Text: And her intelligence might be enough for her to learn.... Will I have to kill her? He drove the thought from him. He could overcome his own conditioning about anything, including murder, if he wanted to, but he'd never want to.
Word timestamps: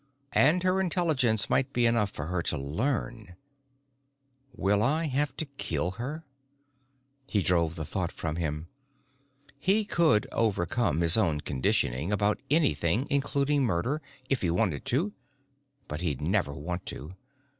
And 0.33 0.63
her 0.63 0.81
intelligence 0.81 1.47
might 1.47 1.73
be 1.73 1.85
enough 1.85 2.09
for 2.09 2.25
her 2.25 2.41
to 2.41 2.57
learn.... 2.57 3.35
Will 4.51 4.81
I 4.81 5.05
have 5.05 5.37
to 5.37 5.45
kill 5.45 5.91
her? 5.91 6.25
He 7.27 7.43
drove 7.43 7.75
the 7.75 7.85
thought 7.85 8.11
from 8.11 8.37
him. 8.37 8.67
He 9.59 9.85
could 9.85 10.25
overcome 10.31 11.01
his 11.01 11.17
own 11.17 11.39
conditioning 11.41 12.11
about 12.11 12.41
anything, 12.49 13.05
including 13.11 13.63
murder, 13.63 14.01
if 14.27 14.41
he 14.41 14.49
wanted 14.49 14.85
to, 14.85 15.13
but 15.87 16.01
he'd 16.01 16.19
never 16.19 16.51
want 16.55 16.87
to. 16.87 17.13